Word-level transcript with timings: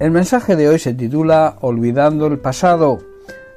El 0.00 0.12
mensaje 0.12 0.56
de 0.56 0.66
hoy 0.66 0.78
se 0.78 0.94
titula 0.94 1.58
Olvidando 1.60 2.26
el 2.26 2.38
pasado. 2.38 3.00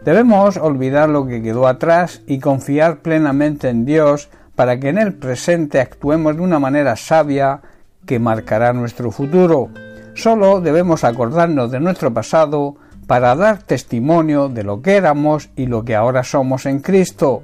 Debemos 0.03 0.57
olvidar 0.57 1.07
lo 1.07 1.25
que 1.25 1.41
quedó 1.41 1.67
atrás 1.67 2.21
y 2.27 2.39
confiar 2.39 2.97
plenamente 2.97 3.69
en 3.69 3.85
Dios 3.85 4.27
para 4.53 4.77
que 4.77 4.89
en 4.89 4.97
el 4.97 5.13
presente 5.13 5.79
actuemos 5.79 6.35
de 6.35 6.41
una 6.41 6.59
manera 6.59 6.97
sabia 6.97 7.61
que 8.05 8.19
marcará 8.19 8.73
nuestro 8.73 9.09
futuro. 9.09 9.69
Solo 10.15 10.59
debemos 10.59 11.05
acordarnos 11.05 11.71
de 11.71 11.79
nuestro 11.79 12.13
pasado 12.13 12.75
para 13.07 13.33
dar 13.37 13.63
testimonio 13.63 14.49
de 14.49 14.63
lo 14.63 14.81
que 14.81 14.97
éramos 14.97 15.49
y 15.55 15.67
lo 15.67 15.85
que 15.85 15.95
ahora 15.95 16.25
somos 16.25 16.65
en 16.65 16.81
Cristo. 16.81 17.41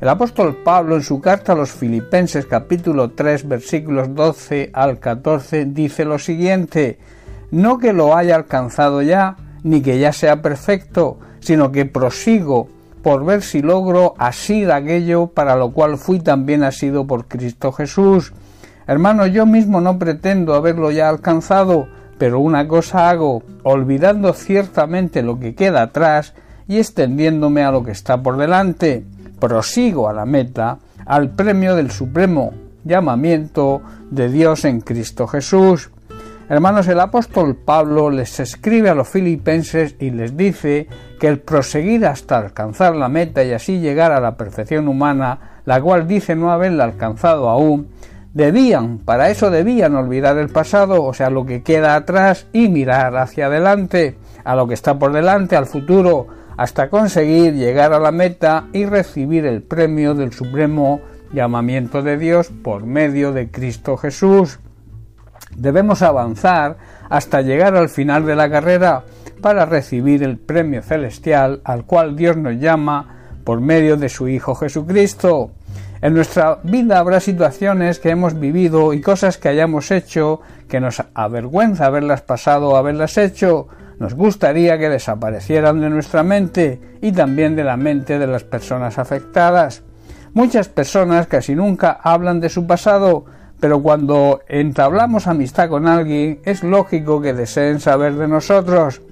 El 0.00 0.08
apóstol 0.08 0.56
Pablo 0.64 0.96
en 0.96 1.02
su 1.02 1.20
carta 1.20 1.52
a 1.52 1.56
los 1.56 1.70
Filipenses 1.70 2.46
capítulo 2.46 3.10
3 3.10 3.46
versículos 3.46 4.14
12 4.14 4.70
al 4.72 4.98
14 5.00 5.66
dice 5.66 6.06
lo 6.06 6.18
siguiente, 6.18 6.98
no 7.50 7.78
que 7.78 7.92
lo 7.92 8.16
haya 8.16 8.36
alcanzado 8.36 9.02
ya, 9.02 9.36
ni 9.62 9.80
que 9.82 9.98
ya 9.98 10.12
sea 10.12 10.42
perfecto, 10.42 11.18
sino 11.40 11.72
que 11.72 11.86
prosigo 11.86 12.68
por 13.02 13.24
ver 13.24 13.42
si 13.42 13.62
logro 13.62 14.14
asir 14.18 14.70
aquello 14.70 15.28
para 15.28 15.56
lo 15.56 15.70
cual 15.72 15.98
fui 15.98 16.20
también 16.20 16.62
asido 16.62 17.06
por 17.06 17.26
Cristo 17.26 17.72
Jesús. 17.72 18.32
Hermano, 18.86 19.26
yo 19.26 19.46
mismo 19.46 19.80
no 19.80 19.98
pretendo 19.98 20.54
haberlo 20.54 20.90
ya 20.90 21.08
alcanzado, 21.08 21.88
pero 22.18 22.40
una 22.40 22.66
cosa 22.66 23.10
hago, 23.10 23.42
olvidando 23.62 24.32
ciertamente 24.32 25.22
lo 25.22 25.38
que 25.38 25.54
queda 25.54 25.82
atrás 25.82 26.34
y 26.66 26.78
extendiéndome 26.78 27.62
a 27.62 27.70
lo 27.70 27.82
que 27.82 27.92
está 27.92 28.22
por 28.22 28.36
delante. 28.36 29.04
Prosigo 29.38 30.08
a 30.08 30.12
la 30.12 30.26
meta, 30.26 30.78
al 31.06 31.30
premio 31.30 31.76
del 31.76 31.90
supremo 31.90 32.52
llamamiento 32.84 33.82
de 34.10 34.28
Dios 34.28 34.64
en 34.64 34.80
Cristo 34.80 35.26
Jesús. 35.26 35.90
Hermanos, 36.50 36.88
el 36.88 36.98
apóstol 36.98 37.56
Pablo 37.56 38.08
les 38.08 38.40
escribe 38.40 38.88
a 38.88 38.94
los 38.94 39.06
filipenses 39.06 39.96
y 39.98 40.10
les 40.10 40.34
dice 40.34 40.86
que 41.20 41.28
el 41.28 41.40
proseguir 41.40 42.06
hasta 42.06 42.38
alcanzar 42.38 42.96
la 42.96 43.10
meta 43.10 43.44
y 43.44 43.52
así 43.52 43.80
llegar 43.80 44.12
a 44.12 44.20
la 44.20 44.38
perfección 44.38 44.88
humana, 44.88 45.60
la 45.66 45.78
cual 45.78 46.08
dice 46.08 46.34
no 46.34 46.50
haberla 46.50 46.84
alcanzado 46.84 47.50
aún, 47.50 47.88
debían, 48.32 48.96
para 48.96 49.28
eso 49.28 49.50
debían 49.50 49.94
olvidar 49.94 50.38
el 50.38 50.48
pasado, 50.48 51.04
o 51.04 51.12
sea, 51.12 51.28
lo 51.28 51.44
que 51.44 51.62
queda 51.62 51.96
atrás 51.96 52.46
y 52.54 52.68
mirar 52.68 53.14
hacia 53.18 53.48
adelante, 53.48 54.16
a 54.42 54.56
lo 54.56 54.66
que 54.66 54.74
está 54.74 54.98
por 54.98 55.12
delante, 55.12 55.54
al 55.54 55.66
futuro, 55.66 56.28
hasta 56.56 56.88
conseguir 56.88 57.56
llegar 57.56 57.92
a 57.92 58.00
la 58.00 58.10
meta 58.10 58.68
y 58.72 58.86
recibir 58.86 59.44
el 59.44 59.62
premio 59.62 60.14
del 60.14 60.32
supremo 60.32 61.02
llamamiento 61.30 62.00
de 62.00 62.16
Dios 62.16 62.50
por 62.62 62.86
medio 62.86 63.32
de 63.32 63.50
Cristo 63.50 63.98
Jesús. 63.98 64.60
Debemos 65.58 66.02
avanzar 66.02 66.76
hasta 67.10 67.42
llegar 67.42 67.74
al 67.74 67.88
final 67.88 68.24
de 68.24 68.36
la 68.36 68.48
carrera 68.48 69.02
para 69.42 69.66
recibir 69.66 70.22
el 70.22 70.38
premio 70.38 70.82
celestial 70.82 71.60
al 71.64 71.84
cual 71.84 72.14
Dios 72.14 72.36
nos 72.36 72.60
llama 72.60 73.16
por 73.42 73.60
medio 73.60 73.96
de 73.96 74.08
su 74.08 74.28
Hijo 74.28 74.54
Jesucristo. 74.54 75.50
En 76.00 76.14
nuestra 76.14 76.60
vida 76.62 77.00
habrá 77.00 77.18
situaciones 77.18 77.98
que 77.98 78.10
hemos 78.10 78.38
vivido 78.38 78.92
y 78.92 79.00
cosas 79.00 79.36
que 79.36 79.48
hayamos 79.48 79.90
hecho 79.90 80.40
que 80.68 80.78
nos 80.78 81.02
avergüenza 81.12 81.86
haberlas 81.86 82.22
pasado 82.22 82.68
o 82.68 82.76
haberlas 82.76 83.18
hecho. 83.18 83.66
Nos 83.98 84.14
gustaría 84.14 84.78
que 84.78 84.88
desaparecieran 84.88 85.80
de 85.80 85.90
nuestra 85.90 86.22
mente 86.22 86.80
y 87.02 87.10
también 87.10 87.56
de 87.56 87.64
la 87.64 87.76
mente 87.76 88.20
de 88.20 88.28
las 88.28 88.44
personas 88.44 88.96
afectadas. 88.96 89.82
Muchas 90.34 90.68
personas 90.68 91.26
casi 91.26 91.56
nunca 91.56 91.98
hablan 92.00 92.38
de 92.38 92.48
su 92.48 92.64
pasado, 92.64 93.24
pero 93.60 93.82
cuando 93.82 94.40
entablamos 94.48 95.26
amistad 95.26 95.68
con 95.68 95.86
alguien 95.86 96.40
es 96.44 96.62
lógico 96.62 97.20
que 97.20 97.34
deseen 97.34 97.80
saber 97.80 98.14
de 98.14 98.28
nosotros. 98.28 99.02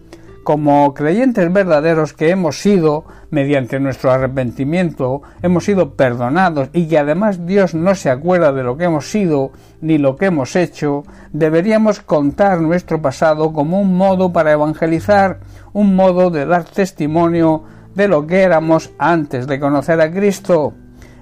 Como 0.44 0.94
creyentes 0.94 1.52
verdaderos 1.52 2.12
que 2.12 2.30
hemos 2.30 2.60
sido, 2.60 3.04
mediante 3.30 3.80
nuestro 3.80 4.12
arrepentimiento, 4.12 5.22
hemos 5.42 5.64
sido 5.64 5.94
perdonados 5.94 6.68
y 6.72 6.86
que 6.86 6.98
además 6.98 7.46
Dios 7.46 7.74
no 7.74 7.96
se 7.96 8.10
acuerda 8.10 8.52
de 8.52 8.62
lo 8.62 8.76
que 8.76 8.84
hemos 8.84 9.10
sido 9.10 9.50
ni 9.80 9.98
lo 9.98 10.14
que 10.14 10.26
hemos 10.26 10.54
hecho, 10.54 11.02
deberíamos 11.32 11.98
contar 11.98 12.60
nuestro 12.60 13.02
pasado 13.02 13.52
como 13.52 13.80
un 13.80 13.96
modo 13.96 14.32
para 14.32 14.52
evangelizar, 14.52 15.40
un 15.72 15.96
modo 15.96 16.30
de 16.30 16.46
dar 16.46 16.62
testimonio 16.62 17.64
de 17.96 18.06
lo 18.06 18.26
que 18.28 18.42
éramos 18.42 18.92
antes 18.98 19.48
de 19.48 19.58
conocer 19.58 20.00
a 20.00 20.12
Cristo. 20.12 20.74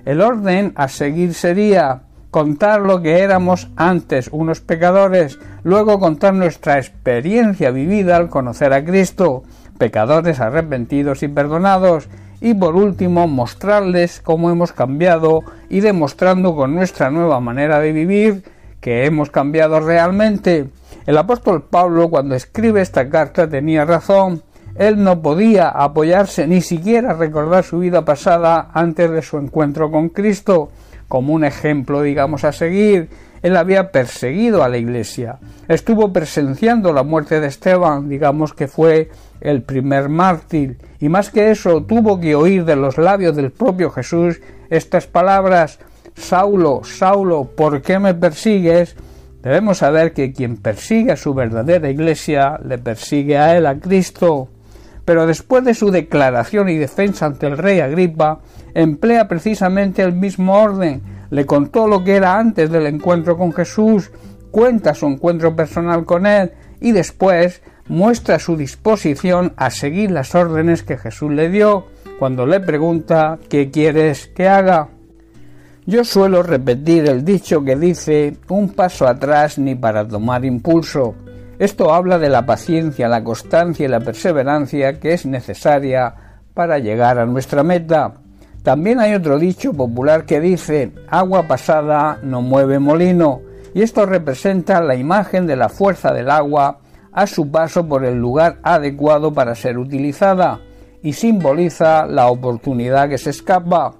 El 0.04 0.20
orden 0.20 0.74
a 0.76 0.88
seguir 0.88 1.32
sería 1.32 2.02
contar 2.34 2.80
lo 2.80 3.00
que 3.00 3.20
éramos 3.20 3.68
antes, 3.76 4.28
unos 4.32 4.60
pecadores, 4.60 5.38
luego 5.62 6.00
contar 6.00 6.34
nuestra 6.34 6.78
experiencia 6.78 7.70
vivida 7.70 8.16
al 8.16 8.28
conocer 8.28 8.72
a 8.72 8.84
Cristo, 8.84 9.44
pecadores 9.78 10.40
arrepentidos 10.40 11.22
y 11.22 11.28
perdonados, 11.28 12.08
y 12.40 12.54
por 12.54 12.74
último 12.74 13.28
mostrarles 13.28 14.20
cómo 14.20 14.50
hemos 14.50 14.72
cambiado 14.72 15.42
y 15.68 15.78
demostrando 15.78 16.56
con 16.56 16.74
nuestra 16.74 17.08
nueva 17.08 17.38
manera 17.38 17.78
de 17.78 17.92
vivir 17.92 18.42
que 18.80 19.06
hemos 19.06 19.30
cambiado 19.30 19.78
realmente. 19.78 20.66
El 21.06 21.16
apóstol 21.18 21.62
Pablo 21.62 22.10
cuando 22.10 22.34
escribe 22.34 22.80
esta 22.80 23.08
carta 23.08 23.48
tenía 23.48 23.84
razón, 23.84 24.42
él 24.74 25.04
no 25.04 25.22
podía 25.22 25.68
apoyarse 25.68 26.48
ni 26.48 26.62
siquiera 26.62 27.14
recordar 27.14 27.62
su 27.62 27.78
vida 27.78 28.04
pasada 28.04 28.70
antes 28.74 29.08
de 29.08 29.22
su 29.22 29.38
encuentro 29.38 29.88
con 29.88 30.08
Cristo, 30.08 30.70
como 31.08 31.32
un 31.32 31.44
ejemplo, 31.44 32.02
digamos, 32.02 32.44
a 32.44 32.52
seguir. 32.52 33.08
Él 33.42 33.56
había 33.56 33.90
perseguido 33.90 34.64
a 34.64 34.68
la 34.68 34.78
Iglesia, 34.78 35.38
estuvo 35.68 36.12
presenciando 36.12 36.92
la 36.94 37.02
muerte 37.02 37.40
de 37.40 37.48
Esteban, 37.48 38.08
digamos 38.08 38.54
que 38.54 38.68
fue 38.68 39.10
el 39.42 39.62
primer 39.62 40.08
mártir, 40.08 40.78
y 40.98 41.10
más 41.10 41.28
que 41.28 41.50
eso 41.50 41.82
tuvo 41.82 42.18
que 42.18 42.34
oír 42.34 42.64
de 42.64 42.76
los 42.76 42.96
labios 42.96 43.36
del 43.36 43.50
propio 43.50 43.90
Jesús 43.90 44.40
estas 44.70 45.06
palabras 45.06 45.78
Saulo, 46.16 46.82
Saulo, 46.84 47.44
¿por 47.44 47.82
qué 47.82 47.98
me 47.98 48.14
persigues? 48.14 48.96
Debemos 49.42 49.78
saber 49.78 50.12
que 50.12 50.32
quien 50.32 50.56
persigue 50.56 51.12
a 51.12 51.16
su 51.16 51.34
verdadera 51.34 51.90
iglesia 51.90 52.58
le 52.64 52.78
persigue 52.78 53.36
a 53.36 53.56
él, 53.56 53.66
a 53.66 53.78
Cristo. 53.78 54.48
Pero 55.04 55.26
después 55.26 55.64
de 55.64 55.74
su 55.74 55.90
declaración 55.90 56.68
y 56.68 56.76
defensa 56.76 57.26
ante 57.26 57.46
el 57.46 57.58
rey 57.58 57.80
Agripa, 57.80 58.40
emplea 58.74 59.28
precisamente 59.28 60.02
el 60.02 60.12
mismo 60.12 60.54
orden. 60.54 61.02
Le 61.30 61.46
contó 61.46 61.86
lo 61.86 62.04
que 62.04 62.16
era 62.16 62.38
antes 62.38 62.70
del 62.70 62.86
encuentro 62.86 63.36
con 63.36 63.52
Jesús, 63.52 64.10
cuenta 64.50 64.94
su 64.94 65.06
encuentro 65.06 65.54
personal 65.56 66.04
con 66.04 66.26
él 66.26 66.52
y 66.80 66.92
después 66.92 67.62
muestra 67.88 68.38
su 68.38 68.56
disposición 68.56 69.52
a 69.56 69.70
seguir 69.70 70.10
las 70.10 70.34
órdenes 70.34 70.82
que 70.82 70.96
Jesús 70.96 71.32
le 71.32 71.50
dio 71.50 71.86
cuando 72.18 72.46
le 72.46 72.60
pregunta 72.60 73.38
¿qué 73.48 73.70
quieres 73.70 74.28
que 74.28 74.48
haga? 74.48 74.88
Yo 75.86 76.04
suelo 76.04 76.42
repetir 76.42 77.06
el 77.06 77.24
dicho 77.24 77.62
que 77.62 77.76
dice 77.76 78.36
un 78.48 78.70
paso 78.70 79.06
atrás 79.06 79.58
ni 79.58 79.74
para 79.74 80.06
tomar 80.06 80.44
impulso. 80.44 81.14
Esto 81.58 81.94
habla 81.94 82.18
de 82.18 82.28
la 82.28 82.46
paciencia, 82.46 83.08
la 83.08 83.22
constancia 83.22 83.86
y 83.86 83.88
la 83.88 84.00
perseverancia 84.00 84.98
que 84.98 85.12
es 85.12 85.24
necesaria 85.24 86.14
para 86.52 86.78
llegar 86.78 87.18
a 87.18 87.26
nuestra 87.26 87.62
meta. 87.62 88.14
También 88.62 88.98
hay 88.98 89.14
otro 89.14 89.38
dicho 89.38 89.72
popular 89.72 90.24
que 90.24 90.40
dice 90.40 90.92
agua 91.08 91.46
pasada 91.46 92.18
no 92.22 92.42
mueve 92.42 92.78
molino, 92.78 93.42
y 93.74 93.82
esto 93.82 94.06
representa 94.06 94.80
la 94.80 94.96
imagen 94.96 95.46
de 95.46 95.56
la 95.56 95.68
fuerza 95.68 96.12
del 96.12 96.30
agua 96.30 96.78
a 97.12 97.26
su 97.26 97.50
paso 97.50 97.86
por 97.86 98.04
el 98.04 98.18
lugar 98.18 98.58
adecuado 98.62 99.32
para 99.32 99.54
ser 99.54 99.78
utilizada, 99.78 100.60
y 101.02 101.12
simboliza 101.12 102.06
la 102.06 102.28
oportunidad 102.28 103.08
que 103.08 103.18
se 103.18 103.30
escapa. 103.30 103.94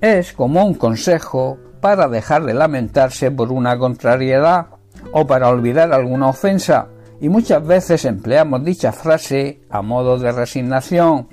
Es 0.00 0.32
como 0.32 0.64
un 0.64 0.74
consejo 0.74 1.58
para 1.80 2.08
dejar 2.08 2.44
de 2.44 2.54
lamentarse 2.54 3.30
por 3.30 3.52
una 3.52 3.78
contrariedad 3.78 4.66
o 5.12 5.26
para 5.26 5.48
olvidar 5.48 5.92
alguna 5.92 6.28
ofensa, 6.28 6.88
y 7.20 7.28
muchas 7.28 7.66
veces 7.66 8.04
empleamos 8.04 8.64
dicha 8.64 8.92
frase 8.92 9.60
a 9.70 9.82
modo 9.82 10.18
de 10.18 10.32
resignación, 10.32 11.28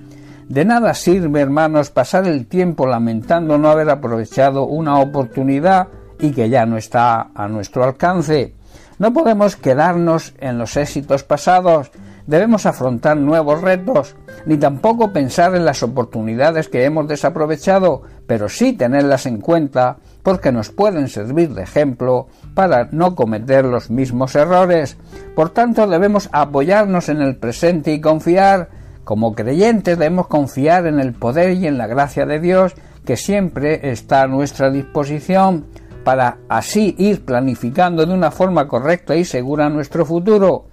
de 0.48 0.66
nada 0.66 0.94
sirve, 0.94 1.42
hermanos, 1.42 1.90
pasar 1.90 2.28
el 2.28 2.48
tiempo 2.48 2.86
lamentando 2.86 3.58
no 3.58 3.70
haber 3.70 3.90
aprovechado 3.90 4.66
una 4.66 5.00
oportunidad 5.00 5.88
y 6.20 6.32
que 6.32 6.50
ya 6.50 6.66
no 6.66 6.78
está 6.78 7.32
a 7.34 7.48
nuestro 7.48 7.84
alcance. 7.84 8.54
No 9.00 9.14
podemos 9.14 9.56
quedarnos 9.56 10.34
en 10.40 10.58
los 10.58 10.78
éxitos 10.78 11.24
pasados, 11.24 11.92
debemos 12.28 12.66
afrontar 12.66 13.18
nuevos 13.18 13.62
retos, 13.62 14.16
ni 14.46 14.58
tampoco 14.58 15.12
pensar 15.12 15.56
en 15.56 15.66
las 15.66 15.82
oportunidades 15.82 16.70
que 16.70 16.86
hemos 16.86 17.08
desaprovechado, 17.08 18.04
pero 18.28 18.50
sí 18.50 18.74
tenerlas 18.74 19.26
en 19.26 19.40
cuenta 19.40 19.98
porque 20.24 20.52
nos 20.52 20.70
pueden 20.70 21.10
servir 21.10 21.54
de 21.54 21.64
ejemplo 21.64 22.28
para 22.56 22.88
no 22.92 23.14
cometer 23.14 23.66
los 23.66 23.90
mismos 23.90 24.36
errores. 24.36 24.98
Por 25.36 25.50
tanto, 25.52 25.86
debemos 25.86 26.30
apoyarnos 26.32 27.10
en 27.10 27.22
el 27.22 27.36
presente 27.36 27.94
y 27.94 28.02
confiar 28.02 28.70
como 29.04 29.36
creyentes 29.36 29.98
debemos 29.98 30.28
confiar 30.28 30.88
en 30.88 31.00
el 31.00 31.14
poder 31.14 31.54
y 31.54 31.68
en 31.68 31.78
la 31.78 31.88
gracia 31.88 32.26
de 32.26 32.40
Dios 32.40 32.74
que 33.06 33.18
siempre 33.18 33.92
está 33.92 34.24
a 34.24 34.28
nuestra 34.28 34.72
disposición 34.72 35.66
para 36.06 36.38
así 36.48 36.96
ir 36.98 37.26
planificando 37.26 38.06
de 38.06 38.14
una 38.14 38.32
forma 38.32 38.68
correcta 38.68 39.16
y 39.16 39.26
segura 39.26 39.70
nuestro 39.70 40.06
futuro. 40.06 40.66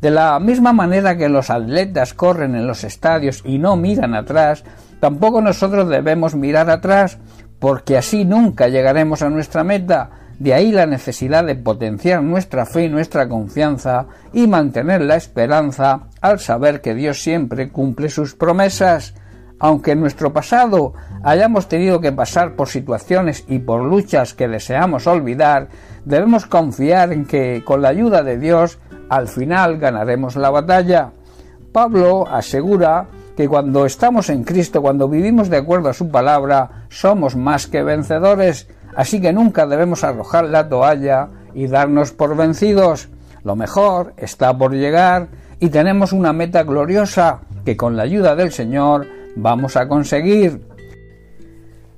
De 0.00 0.10
la 0.10 0.38
misma 0.40 0.72
manera 0.72 1.16
que 1.16 1.28
los 1.28 1.50
atletas 1.50 2.14
corren 2.14 2.54
en 2.54 2.66
los 2.66 2.84
estadios 2.84 3.42
y 3.44 3.58
no 3.58 3.76
miran 3.76 4.14
atrás, 4.14 4.62
tampoco 5.00 5.40
nosotros 5.40 5.88
debemos 5.88 6.34
mirar 6.34 6.70
atrás, 6.70 7.18
porque 7.60 7.96
así 7.96 8.24
nunca 8.24 8.68
llegaremos 8.68 9.22
a 9.22 9.30
nuestra 9.30 9.62
meta. 9.62 10.10
De 10.38 10.54
ahí 10.54 10.72
la 10.72 10.86
necesidad 10.86 11.44
de 11.44 11.54
potenciar 11.54 12.22
nuestra 12.22 12.64
fe 12.64 12.86
y 12.86 12.88
nuestra 12.88 13.28
confianza 13.28 14.06
y 14.32 14.46
mantener 14.46 15.02
la 15.02 15.16
esperanza 15.16 16.08
al 16.22 16.40
saber 16.40 16.80
que 16.80 16.94
Dios 16.94 17.22
siempre 17.22 17.68
cumple 17.68 18.08
sus 18.08 18.34
promesas. 18.34 19.14
Aunque 19.58 19.92
en 19.92 20.00
nuestro 20.00 20.32
pasado 20.32 20.94
hayamos 21.22 21.68
tenido 21.68 22.00
que 22.00 22.12
pasar 22.12 22.56
por 22.56 22.68
situaciones 22.68 23.44
y 23.46 23.58
por 23.58 23.82
luchas 23.82 24.32
que 24.32 24.48
deseamos 24.48 25.06
olvidar, 25.06 25.68
debemos 26.06 26.46
confiar 26.46 27.12
en 27.12 27.26
que 27.26 27.62
con 27.62 27.82
la 27.82 27.90
ayuda 27.90 28.22
de 28.22 28.38
Dios 28.38 28.78
al 29.10 29.28
final 29.28 29.76
ganaremos 29.76 30.36
la 30.36 30.48
batalla. 30.48 31.10
Pablo 31.72 32.26
asegura 32.26 33.06
que 33.40 33.48
cuando 33.48 33.86
estamos 33.86 34.28
en 34.28 34.44
Cristo, 34.44 34.82
cuando 34.82 35.08
vivimos 35.08 35.48
de 35.48 35.56
acuerdo 35.56 35.88
a 35.88 35.94
su 35.94 36.10
palabra, 36.10 36.84
somos 36.90 37.36
más 37.36 37.66
que 37.66 37.82
vencedores, 37.82 38.68
así 38.94 39.18
que 39.18 39.32
nunca 39.32 39.66
debemos 39.66 40.04
arrojar 40.04 40.44
la 40.44 40.68
toalla 40.68 41.30
y 41.54 41.66
darnos 41.66 42.12
por 42.12 42.36
vencidos. 42.36 43.08
Lo 43.42 43.56
mejor 43.56 44.12
está 44.18 44.52
por 44.58 44.74
llegar 44.74 45.28
y 45.58 45.70
tenemos 45.70 46.12
una 46.12 46.34
meta 46.34 46.64
gloriosa 46.64 47.38
que 47.64 47.78
con 47.78 47.96
la 47.96 48.02
ayuda 48.02 48.36
del 48.36 48.52
Señor 48.52 49.06
vamos 49.36 49.74
a 49.78 49.88
conseguir. 49.88 50.60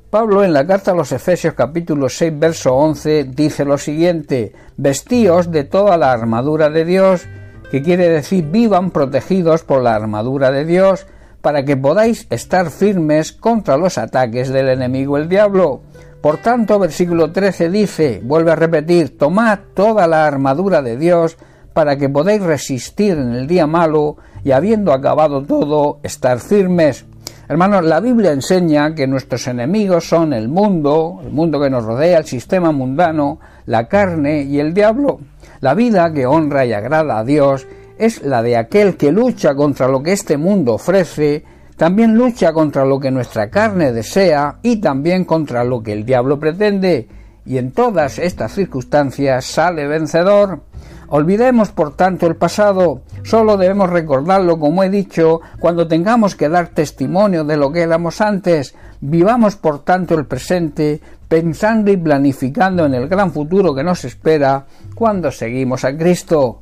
Pablo 0.09 0.45
en 0.45 0.53
la 0.53 0.65
carta 0.65 0.93
a 0.93 0.95
los 0.95 1.11
Efesios 1.11 1.55
capítulo 1.55 2.09
6 2.09 2.39
verso 2.39 2.77
11 2.77 3.25
dice 3.25 3.65
lo 3.65 3.79
siguiente, 3.79 4.53
vestíos 4.77 5.51
de 5.51 5.65
toda 5.65 5.97
la 5.97 6.13
armadura 6.13 6.71
de 6.71 6.85
Dios, 6.85 7.27
que 7.73 7.83
quiere 7.83 8.09
decir 8.09 8.45
vivan 8.45 8.93
protegidos 8.93 9.65
por 9.65 9.83
la 9.83 9.97
armadura 9.97 10.53
de 10.53 10.65
Dios, 10.65 11.09
para 11.43 11.65
que 11.65 11.77
podáis 11.77 12.27
estar 12.31 12.71
firmes 12.71 13.33
contra 13.33 13.77
los 13.77 13.99
ataques 13.99 14.49
del 14.49 14.69
enemigo 14.69 15.19
el 15.19 15.29
diablo. 15.29 15.83
Por 16.23 16.39
tanto, 16.39 16.79
versículo 16.79 17.33
13 17.33 17.69
dice, 17.69 18.21
vuelve 18.23 18.53
a 18.53 18.57
repetir, 18.57 19.19
tomad 19.19 19.59
toda 19.75 20.07
la 20.07 20.25
armadura 20.25 20.81
de 20.81 20.97
Dios, 20.97 21.37
para 21.75 21.97
que 21.97 22.09
podáis 22.09 22.43
resistir 22.43 23.19
en 23.19 23.33
el 23.33 23.47
día 23.49 23.67
malo 23.67 24.17
y 24.45 24.53
habiendo 24.53 24.93
acabado 24.93 25.43
todo, 25.43 25.99
estar 26.05 26.39
firmes. 26.39 27.05
Hermanos, 27.49 27.85
la 27.85 27.99
Biblia 27.99 28.31
enseña 28.31 28.95
que 28.95 29.09
nuestros 29.09 29.49
enemigos 29.49 30.09
son 30.09 30.33
el 30.33 30.49
mundo, 30.49 31.21
el 31.25 31.33
mundo 31.33 31.61
que 31.61 31.71
nos 31.71 31.85
rodea, 31.85 32.19
el 32.19 32.25
sistema 32.25 32.71
mundano, 32.71 33.41
la 33.67 33.89
carne 33.89 34.43
y 34.43 34.61
el 34.61 34.75
diablo. 34.75 35.19
La 35.61 35.75
vida 35.75 36.13
que 36.13 36.27
honra 36.27 36.65
y 36.67 36.73
agrada 36.73 37.19
a 37.19 37.25
Dios 37.25 37.67
es 38.03 38.21
la 38.25 38.43
de 38.43 38.57
aquel 38.57 38.97
que 38.97 39.13
lucha 39.13 39.55
contra 39.55 39.87
lo 39.87 40.03
que 40.03 40.13
este 40.13 40.37
mundo 40.37 40.75
ofrece, 40.75 41.45
también 41.77 42.17
lucha 42.17 42.53
contra 42.53 42.85
lo 42.85 42.99
que 42.99 43.13
nuestra 43.13 43.49
carne 43.49 43.93
desea 43.93 44.57
y 44.61 44.79
también 44.81 45.25
contra 45.25 45.63
lo 45.63 45.85
que 45.85 45.93
el 45.93 46.05
diablo 46.05 46.41
pretende, 46.41 47.07
y 47.47 47.59
en 47.59 47.71
todas 47.71 48.19
estas 48.19 48.55
circunstancias 48.55 49.45
sale 49.45 49.87
vencedor. 49.87 50.63
Olvidemos, 51.11 51.71
por 51.71 51.95
tanto, 51.95 52.27
el 52.27 52.35
pasado, 52.35 53.03
solo 53.23 53.57
debemos 53.57 53.89
recordarlo, 53.89 54.59
como 54.59 54.83
he 54.83 54.91
dicho, 54.91 55.41
cuando 55.61 55.87
tengamos 55.87 56.35
que 56.35 56.49
dar 56.49 56.71
testimonio 56.71 57.45
de 57.45 57.57
lo 57.57 57.71
que 57.71 57.83
éramos 57.83 58.21
antes. 58.21 58.75
Vivamos, 59.01 59.55
por 59.55 59.85
tanto, 59.85 60.17
el 60.17 60.27
presente, 60.27 61.01
pensando 61.29 61.93
y 61.93 61.97
planificando 61.97 62.85
en 62.85 62.95
el 62.95 63.07
gran 63.07 63.31
futuro 63.31 63.73
que 63.77 63.85
nos 63.85 64.05
espera 64.05 64.67
cuando 64.97 65.31
seguimos 65.31 65.85
a 65.85 65.97
Cristo. 65.97 66.62